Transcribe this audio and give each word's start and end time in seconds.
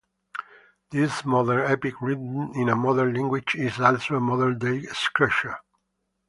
This 0.89 1.23
modern 1.25 1.71
epic 1.71 1.93
written 2.01 2.53
in 2.55 2.69
a 2.69 2.75
modern 2.75 3.13
language 3.13 3.53
is 3.53 3.79
also 3.79 4.15
a 4.15 4.19
modern-day 4.19 4.87
scripture. 4.93 5.59